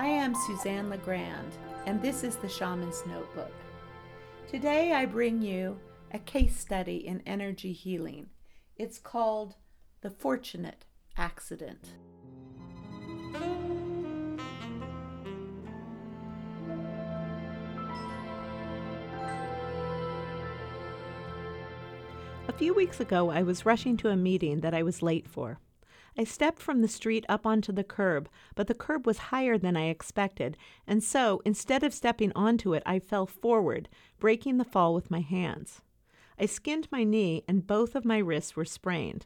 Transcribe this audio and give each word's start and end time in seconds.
I 0.00 0.06
am 0.06 0.34
Suzanne 0.34 0.88
LaGrande, 0.88 1.52
and 1.84 2.00
this 2.00 2.24
is 2.24 2.36
the 2.36 2.48
Shaman's 2.48 3.04
Notebook. 3.06 3.52
Today 4.48 4.94
I 4.94 5.04
bring 5.04 5.42
you 5.42 5.78
a 6.10 6.18
case 6.18 6.58
study 6.58 7.06
in 7.06 7.22
energy 7.26 7.74
healing. 7.74 8.30
It's 8.78 8.98
called 8.98 9.56
The 10.00 10.08
Fortunate 10.08 10.86
Accident. 11.18 11.90
A 22.48 22.52
few 22.56 22.72
weeks 22.72 23.00
ago, 23.00 23.28
I 23.28 23.42
was 23.42 23.66
rushing 23.66 23.98
to 23.98 24.08
a 24.08 24.16
meeting 24.16 24.60
that 24.60 24.72
I 24.72 24.82
was 24.82 25.02
late 25.02 25.28
for. 25.28 25.58
I 26.20 26.24
stepped 26.24 26.58
from 26.58 26.82
the 26.82 26.86
street 26.86 27.24
up 27.30 27.46
onto 27.46 27.72
the 27.72 27.82
curb, 27.82 28.28
but 28.54 28.66
the 28.66 28.74
curb 28.74 29.06
was 29.06 29.30
higher 29.32 29.56
than 29.56 29.74
I 29.74 29.86
expected, 29.86 30.58
and 30.86 31.02
so 31.02 31.40
instead 31.46 31.82
of 31.82 31.94
stepping 31.94 32.30
onto 32.36 32.74
it, 32.74 32.82
I 32.84 32.98
fell 32.98 33.24
forward, 33.24 33.88
breaking 34.18 34.58
the 34.58 34.66
fall 34.66 34.92
with 34.92 35.10
my 35.10 35.20
hands. 35.20 35.80
I 36.38 36.44
skinned 36.44 36.88
my 36.92 37.04
knee, 37.04 37.42
and 37.48 37.66
both 37.66 37.94
of 37.94 38.04
my 38.04 38.18
wrists 38.18 38.54
were 38.54 38.66
sprained. 38.66 39.24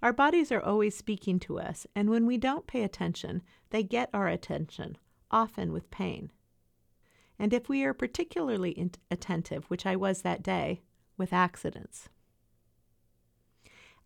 Our 0.00 0.12
bodies 0.12 0.52
are 0.52 0.62
always 0.62 0.96
speaking 0.96 1.40
to 1.40 1.58
us, 1.58 1.88
and 1.96 2.08
when 2.08 2.24
we 2.24 2.38
don't 2.38 2.68
pay 2.68 2.84
attention, 2.84 3.42
they 3.70 3.82
get 3.82 4.10
our 4.14 4.28
attention, 4.28 4.96
often 5.28 5.72
with 5.72 5.90
pain. 5.90 6.30
And 7.36 7.52
if 7.52 7.68
we 7.68 7.82
are 7.82 7.94
particularly 7.94 8.92
attentive, 9.10 9.64
which 9.64 9.86
I 9.86 9.96
was 9.96 10.22
that 10.22 10.44
day, 10.44 10.82
with 11.16 11.32
accidents. 11.32 12.08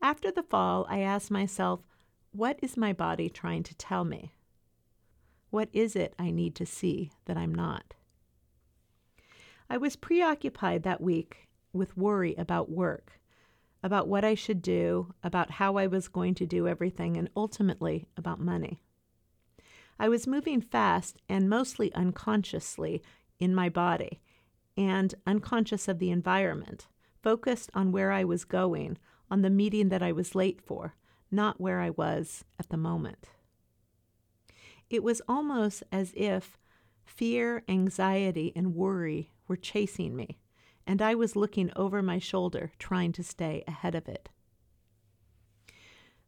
After 0.02 0.30
the 0.30 0.42
fall, 0.42 0.86
I 0.88 1.00
asked 1.00 1.30
myself, 1.30 1.80
what 2.32 2.58
is 2.62 2.76
my 2.76 2.92
body 2.92 3.28
trying 3.28 3.62
to 3.64 3.74
tell 3.76 4.04
me? 4.04 4.32
What 5.50 5.68
is 5.72 5.94
it 5.94 6.14
I 6.18 6.30
need 6.30 6.54
to 6.56 6.66
see 6.66 7.12
that 7.26 7.36
I'm 7.36 7.54
not? 7.54 7.94
I 9.70 9.76
was 9.76 9.96
preoccupied 9.96 10.82
that 10.82 11.00
week 11.00 11.48
with 11.72 11.96
worry 11.96 12.34
about 12.36 12.70
work, 12.70 13.20
about 13.82 14.08
what 14.08 14.24
I 14.24 14.34
should 14.34 14.62
do, 14.62 15.14
about 15.22 15.52
how 15.52 15.76
I 15.76 15.86
was 15.86 16.08
going 16.08 16.34
to 16.36 16.46
do 16.46 16.66
everything, 16.68 17.16
and 17.16 17.30
ultimately 17.36 18.08
about 18.16 18.40
money. 18.40 18.80
I 19.98 20.08
was 20.08 20.26
moving 20.26 20.60
fast 20.60 21.22
and 21.28 21.48
mostly 21.48 21.92
unconsciously 21.94 23.02
in 23.38 23.54
my 23.54 23.68
body 23.68 24.20
and 24.76 25.14
unconscious 25.26 25.86
of 25.86 25.98
the 25.98 26.10
environment 26.10 26.88
focused 27.22 27.70
on 27.74 27.92
where 27.92 28.10
I 28.10 28.24
was 28.24 28.44
going, 28.44 28.98
on 29.34 29.42
the 29.42 29.50
meeting 29.50 29.88
that 29.88 30.00
I 30.00 30.12
was 30.12 30.36
late 30.36 30.60
for, 30.60 30.94
not 31.28 31.60
where 31.60 31.80
I 31.80 31.90
was 31.90 32.44
at 32.60 32.68
the 32.68 32.76
moment. 32.76 33.30
It 34.88 35.02
was 35.02 35.20
almost 35.26 35.82
as 35.90 36.12
if 36.14 36.56
fear, 37.04 37.64
anxiety, 37.68 38.52
and 38.54 38.76
worry 38.76 39.32
were 39.48 39.56
chasing 39.56 40.14
me, 40.14 40.38
and 40.86 41.02
I 41.02 41.16
was 41.16 41.34
looking 41.34 41.72
over 41.74 42.00
my 42.00 42.20
shoulder 42.20 42.70
trying 42.78 43.10
to 43.10 43.24
stay 43.24 43.64
ahead 43.66 43.96
of 43.96 44.08
it. 44.08 44.28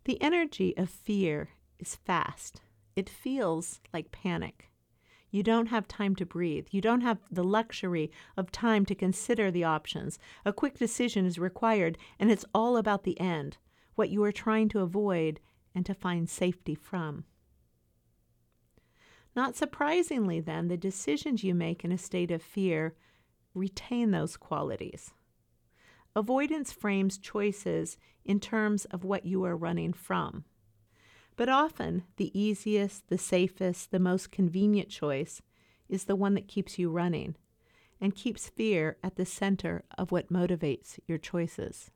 The 0.05 0.21
energy 0.21 0.77
of 0.77 0.91
fear 0.91 1.51
is 1.79 1.95
fast. 1.95 2.61
It 2.97 3.09
feels 3.09 3.81
like 3.95 4.11
panic. 4.11 4.69
You 5.37 5.43
don't 5.43 5.67
have 5.67 5.87
time 5.87 6.17
to 6.17 6.25
breathe. 6.25 6.69
You 6.71 6.81
don't 6.81 7.03
have 7.03 7.19
the 7.31 7.45
luxury 7.45 8.11
of 8.39 8.51
time 8.51 8.87
to 8.87 8.95
consider 8.95 9.51
the 9.51 9.65
options. 9.65 10.19
A 10.47 10.53
quick 10.53 10.79
decision 10.79 11.27
is 11.27 11.39
required, 11.39 11.99
and 12.19 12.31
it's 12.31 12.47
all 12.55 12.79
about 12.79 13.05
the 13.05 13.21
end, 13.21 13.59
what 13.97 14.09
you 14.09 14.25
are 14.25 14.33
trying 14.33 14.71
to 14.71 14.81
avoid 14.81 15.41
and 15.75 15.85
to 15.85 15.93
find 15.93 16.27
safety 16.27 16.75
from. 16.75 17.25
Not 19.37 19.57
surprisingly, 19.57 20.41
then, 20.41 20.69
the 20.69 20.79
decisions 20.79 21.45
you 21.45 21.55
make 21.55 21.85
in 21.85 21.93
a 21.93 21.99
state 21.99 22.31
of 22.31 22.41
fear 22.41 22.95
retain 23.53 24.13
those 24.13 24.39
qualities. 24.39 25.13
Avoidance 26.15 26.73
frames 26.73 27.19
choices 27.19 27.99
in 28.25 28.41
terms 28.41 28.87
of 28.87 29.05
what 29.05 29.27
you 29.27 29.45
are 29.45 29.55
running 29.55 29.93
from. 29.93 30.47
But 31.37 31.51
often, 31.51 32.05
the 32.17 32.39
easiest, 32.39 33.09
the 33.09 33.19
safest, 33.19 33.91
the 33.91 33.99
most 33.99 34.33
convenient 34.33 34.89
choice 34.89 35.43
is 35.89 36.05
the 36.05 36.17
one 36.17 36.35
that 36.35 36.49
keeps 36.49 36.79
you 36.79 36.91
running 36.91 37.37
and 38.01 38.15
keeps 38.15 38.49
fear 38.49 38.97
at 39.03 39.17
the 39.17 39.27
center 39.27 39.85
of 39.97 40.11
what 40.11 40.33
motivates 40.33 40.99
your 41.07 41.19
choices. 41.19 41.91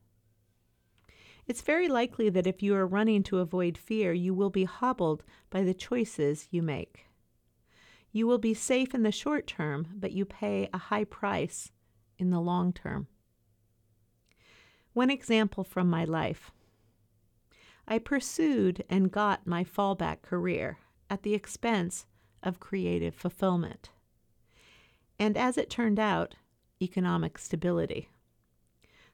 It's 1.46 1.62
very 1.62 1.88
likely 1.88 2.28
that 2.30 2.46
if 2.46 2.62
you 2.62 2.74
are 2.74 2.86
running 2.86 3.22
to 3.24 3.38
avoid 3.38 3.76
fear, 3.76 4.12
you 4.12 4.34
will 4.34 4.50
be 4.50 4.64
hobbled 4.64 5.24
by 5.48 5.62
the 5.62 5.74
choices 5.74 6.46
you 6.50 6.62
make. 6.62 7.06
You 8.12 8.26
will 8.26 8.38
be 8.38 8.54
safe 8.54 8.94
in 8.94 9.02
the 9.02 9.12
short 9.12 9.46
term, 9.46 9.88
but 9.94 10.12
you 10.12 10.24
pay 10.24 10.68
a 10.72 10.78
high 10.78 11.04
price 11.04 11.72
in 12.18 12.30
the 12.30 12.40
long 12.40 12.72
term. 12.72 13.08
One 14.92 15.10
example 15.10 15.64
from 15.64 15.88
my 15.88 16.04
life 16.04 16.52
I 17.92 17.98
pursued 17.98 18.84
and 18.88 19.10
got 19.10 19.48
my 19.48 19.64
fallback 19.64 20.22
career 20.22 20.78
at 21.10 21.24
the 21.24 21.34
expense 21.34 22.06
of 22.40 22.60
creative 22.60 23.16
fulfillment. 23.16 23.90
And 25.18 25.36
as 25.36 25.58
it 25.58 25.68
turned 25.68 25.98
out, 25.98 26.36
economic 26.80 27.36
stability. 27.36 28.08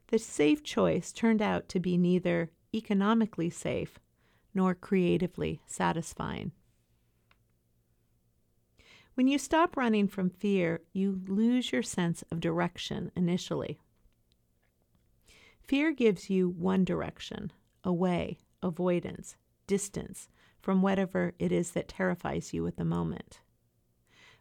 The 0.09 0.19
safe 0.19 0.63
choice 0.63 1.11
turned 1.11 1.41
out 1.41 1.71
to 1.71 1.81
be 1.81 1.97
neither 1.97 2.51
economically 2.75 3.49
safe 3.49 3.99
nor 4.55 4.75
creatively 4.75 5.63
satisfying. 5.67 6.53
When 9.15 9.27
you 9.27 9.39
stop 9.39 9.75
running 9.79 10.07
from 10.07 10.29
fear, 10.29 10.83
you 10.93 11.23
lose 11.27 11.73
your 11.73 11.83
sense 11.83 12.23
of 12.31 12.41
direction 12.41 13.11
initially. 13.17 13.81
Fear 15.63 15.93
gives 15.93 16.29
you 16.29 16.51
one 16.51 16.85
direction, 16.85 17.51
away, 17.83 18.39
avoidance, 18.63 19.37
distance 19.67 20.29
from 20.61 20.83
whatever 20.83 21.35
it 21.39 21.53
is 21.53 21.73
that 21.73 21.89
terrifies 21.89 22.53
you 22.53 22.67
at 22.67 22.77
the 22.77 22.85
moment. 22.85 23.41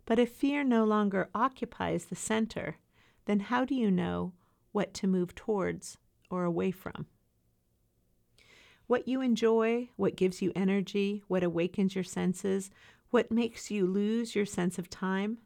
But 0.06 0.20
if 0.20 0.32
fear 0.32 0.64
no 0.64 0.86
longer 0.86 1.30
occupies 1.34 2.06
the 2.06 2.16
center, 2.16 2.78
then 3.26 3.40
how 3.40 3.66
do 3.66 3.76
you 3.76 3.90
know 3.90 4.34
what 4.72 4.94
to 4.96 5.08
move 5.08 5.34
towards 5.36 5.98
or 6.30 6.44
away 6.44 6.72
from? 6.72 7.08
What 8.88 9.08
you 9.08 9.22
enjoy, 9.22 9.90
what 9.96 10.16
gives 10.16 10.42
you 10.42 10.52
energy, 10.56 11.24
what 11.28 11.44
awakens 11.44 11.96
your 11.96 12.04
senses, 12.04 12.70
what 13.10 13.32
makes 13.32 13.72
you 13.72 13.88
lose 13.88 14.36
your 14.36 14.46
sense 14.46 14.78
of 14.78 14.90
time? 14.90 15.40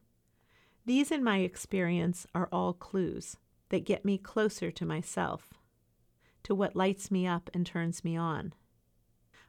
These, 0.86 1.12
in 1.12 1.24
my 1.24 1.40
experience, 1.40 2.26
are 2.34 2.50
all 2.52 2.74
clues 2.74 3.38
that 3.70 3.86
get 3.86 4.04
me 4.04 4.18
closer 4.18 4.72
to 4.72 4.86
myself, 4.86 5.54
to 6.50 6.56
what 6.56 6.76
lights 6.76 7.12
me 7.12 7.28
up 7.28 7.48
and 7.54 7.64
turns 7.64 8.04
me 8.04 8.18
on. 8.18 8.52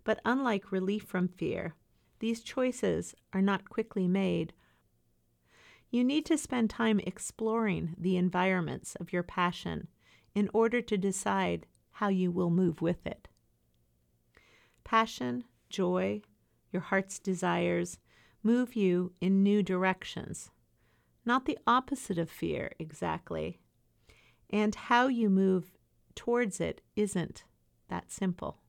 But 0.05 0.21
unlike 0.27 0.71
relief 0.71 1.05
from 1.05 1.29
fear, 1.29 1.75
these 2.19 2.43
choices 2.43 3.15
are 3.33 3.41
not 3.41 3.71
quickly 3.71 4.07
made. 4.07 4.53
You 5.91 6.05
need 6.05 6.27
to 6.27 6.37
spend 6.37 6.69
time 6.69 7.01
exploring 7.01 7.95
the 7.97 8.19
environments 8.19 8.97
of 8.97 9.15
your 9.15 9.23
passion 9.23 9.89
in 10.35 10.51
order 10.53 10.83
to 10.83 10.99
decide 10.99 11.65
how 11.93 12.09
you 12.09 12.31
will 12.31 12.51
move 12.51 12.83
with 12.83 13.07
it. 13.07 13.29
Passion, 14.85 15.45
joy, 15.71 16.21
your 16.71 16.83
heart's 16.83 17.19
desires 17.19 17.99
move 18.43 18.77
you 18.77 19.13
in 19.23 19.43
new 19.43 19.63
directions, 19.63 20.51
not 21.25 21.47
the 21.47 21.59
opposite 21.67 22.19
of 22.19 22.29
fear 22.29 22.73
exactly. 22.79 23.59
And 24.51 24.75
how 24.75 25.07
you 25.07 25.31
move 25.31 25.73
towards 26.15 26.61
it 26.61 26.81
isn't 26.97 27.45
that 27.89 28.11
simple. 28.11 28.61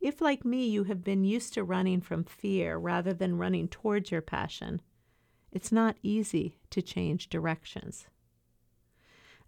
If, 0.00 0.20
like 0.20 0.44
me, 0.44 0.66
you 0.66 0.84
have 0.84 1.02
been 1.02 1.24
used 1.24 1.54
to 1.54 1.64
running 1.64 2.00
from 2.00 2.24
fear 2.24 2.76
rather 2.76 3.14
than 3.14 3.38
running 3.38 3.68
towards 3.68 4.10
your 4.10 4.20
passion, 4.20 4.82
it's 5.50 5.72
not 5.72 5.96
easy 6.02 6.58
to 6.70 6.82
change 6.82 7.28
directions. 7.28 8.06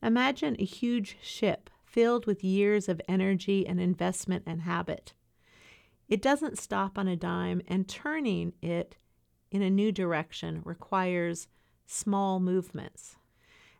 Imagine 0.03 0.57
a 0.59 0.65
huge 0.65 1.19
ship 1.21 1.69
filled 1.85 2.27
with 2.27 2.45
years 2.45 2.89
of 2.89 3.01
energy 3.09 3.67
and 3.67 3.81
investment 3.81 4.45
and 4.47 4.63
habit. 4.63 5.15
It 6.09 6.23
doesn't 6.23 6.59
stop 6.59 6.97
on 6.97 7.09
a 7.09 7.17
dime, 7.17 7.61
and 7.67 7.89
turning 7.89 8.53
it 8.63 8.97
in 9.51 9.63
a 9.63 9.71
new 9.71 9.91
direction 9.91 10.63
requires 10.65 11.49
small 11.87 12.39
movements. 12.41 13.17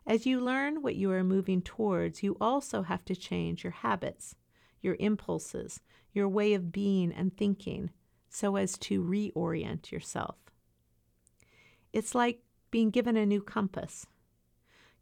As 0.07 0.25
you 0.25 0.39
learn 0.39 0.81
what 0.81 0.95
you 0.95 1.11
are 1.11 1.23
moving 1.23 1.61
towards, 1.61 2.23
you 2.23 2.37
also 2.39 2.83
have 2.83 3.03
to 3.05 3.15
change 3.15 3.65
your 3.65 3.71
habits, 3.71 4.35
your 4.81 4.95
impulses, 5.01 5.81
your 6.13 6.29
way 6.29 6.53
of 6.53 6.71
being 6.71 7.11
and 7.11 7.35
thinking 7.35 7.89
so 8.29 8.55
as 8.55 8.77
to 8.77 9.03
reorient 9.03 9.91
yourself. 9.91 10.37
It's 11.91 12.15
like 12.15 12.39
being 12.71 12.89
given 12.89 13.17
a 13.17 13.25
new 13.25 13.41
compass. 13.41 14.07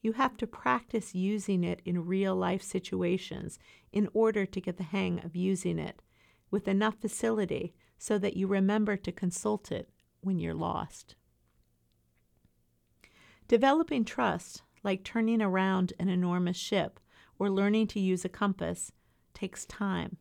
You 0.02 0.14
have 0.14 0.38
to 0.38 0.48
practice 0.48 1.14
using 1.14 1.64
it 1.64 1.84
in 1.86 2.08
real 2.08 2.36
life 2.36 2.64
situations 2.64 3.60
in 3.92 4.10
order 4.14 4.48
to 4.48 4.62
get 4.62 4.78
the 4.78 4.84
hang 4.84 5.24
of 5.24 5.36
using 5.36 5.78
it 5.78 6.02
with 6.50 6.68
enough 6.68 6.96
facility 7.00 7.76
so 8.00 8.18
that 8.18 8.38
you 8.38 8.48
remember 8.48 8.98
to 8.98 9.12
consult 9.12 9.72
it 9.72 9.88
when 10.22 10.40
you're 10.40 10.56
lost. 10.56 11.16
Developing 13.48 14.04
trust, 14.04 14.64
like 14.86 15.04
turning 15.04 15.42
around 15.42 15.92
an 16.00 16.08
enormous 16.08 16.56
ship 16.56 17.00
or 17.40 17.50
learning 17.50 17.88
to 17.88 18.00
use 18.00 18.24
a 18.24 18.30
compass, 18.30 18.92
takes 19.34 19.66
time. 19.66 20.18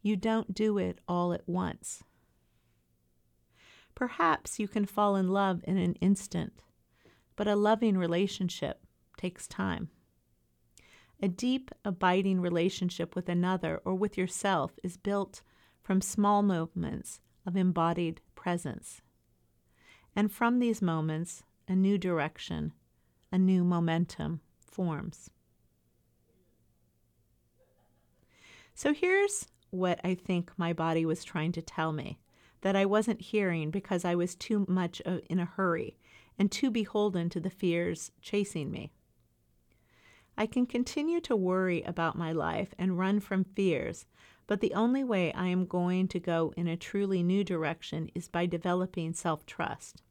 You 0.00 0.16
don't 0.16 0.54
do 0.54 0.78
it 0.78 1.00
all 1.08 1.32
at 1.32 1.46
once. 1.46 2.04
Perhaps 3.96 4.60
you 4.60 4.68
can 4.68 4.86
fall 4.86 5.16
in 5.16 5.28
love 5.28 5.60
in 5.64 5.76
an 5.76 5.94
instant, 5.94 6.62
but 7.36 7.48
a 7.48 7.56
loving 7.56 7.98
relationship 7.98 8.86
takes 9.16 9.48
time. 9.48 9.90
A 11.20 11.28
deep, 11.28 11.70
abiding 11.84 12.40
relationship 12.40 13.14
with 13.16 13.28
another 13.28 13.80
or 13.84 13.94
with 13.94 14.16
yourself 14.16 14.78
is 14.84 14.96
built 14.96 15.42
from 15.82 16.00
small 16.00 16.42
movements 16.42 17.20
of 17.44 17.56
embodied 17.56 18.20
presence. 18.36 19.02
And 20.14 20.30
from 20.30 20.60
these 20.60 20.80
moments, 20.80 21.42
a 21.66 21.74
new 21.74 21.98
direction, 21.98 22.72
a 23.32 23.38
new 23.38 23.64
momentum 23.64 24.40
forms. 24.60 25.30
So 28.74 28.92
here's 28.92 29.48
what 29.70 30.00
I 30.04 30.14
think 30.14 30.52
my 30.56 30.72
body 30.72 31.04
was 31.04 31.24
trying 31.24 31.52
to 31.52 31.62
tell 31.62 31.92
me 31.92 32.18
that 32.60 32.76
I 32.76 32.84
wasn't 32.84 33.20
hearing 33.20 33.70
because 33.70 34.04
I 34.04 34.14
was 34.14 34.34
too 34.34 34.64
much 34.68 35.00
in 35.00 35.38
a 35.38 35.44
hurry 35.44 35.98
and 36.38 36.50
too 36.50 36.70
beholden 36.70 37.28
to 37.30 37.40
the 37.40 37.50
fears 37.50 38.12
chasing 38.20 38.70
me. 38.70 38.92
I 40.36 40.46
can 40.46 40.66
continue 40.66 41.20
to 41.22 41.36
worry 41.36 41.82
about 41.82 42.16
my 42.16 42.32
life 42.32 42.74
and 42.78 42.98
run 42.98 43.20
from 43.20 43.44
fears, 43.44 44.06
but 44.46 44.60
the 44.60 44.74
only 44.74 45.04
way 45.04 45.32
I 45.32 45.48
am 45.48 45.66
going 45.66 46.08
to 46.08 46.20
go 46.20 46.52
in 46.56 46.66
a 46.66 46.76
truly 46.76 47.22
new 47.22 47.44
direction 47.44 48.10
is 48.14 48.28
by 48.28 48.46
developing 48.46 49.12
self 49.12 49.44
trust. 49.44 50.02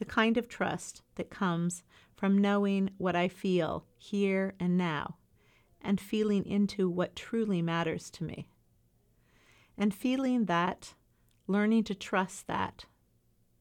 The 0.00 0.06
kind 0.06 0.38
of 0.38 0.48
trust 0.48 1.02
that 1.16 1.28
comes 1.28 1.82
from 2.16 2.38
knowing 2.38 2.88
what 2.96 3.14
I 3.14 3.28
feel 3.28 3.84
here 3.98 4.54
and 4.58 4.78
now 4.78 5.18
and 5.82 6.00
feeling 6.00 6.46
into 6.46 6.88
what 6.88 7.14
truly 7.14 7.60
matters 7.60 8.10
to 8.12 8.24
me. 8.24 8.48
And 9.76 9.92
feeling 9.92 10.46
that, 10.46 10.94
learning 11.46 11.84
to 11.84 11.94
trust 11.94 12.46
that, 12.46 12.86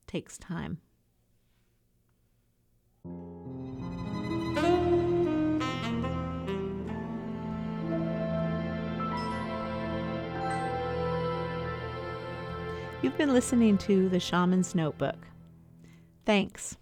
takes 0.07 0.37
time. 0.37 0.79
You've 13.01 13.17
been 13.17 13.33
listening 13.33 13.77
to 13.79 14.07
The 14.07 14.21
Shaman's 14.21 14.73
Notebook. 14.73 15.17
Thanks. 16.29 16.77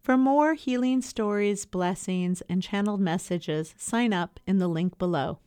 For 0.00 0.16
more 0.16 0.54
healing 0.54 1.02
stories, 1.02 1.64
blessings, 1.64 2.42
and 2.48 2.60
channeled 2.60 3.00
messages, 3.00 3.76
sign 3.78 4.12
up 4.12 4.40
in 4.44 4.58
the 4.58 4.66
link 4.66 4.98
below. 4.98 5.38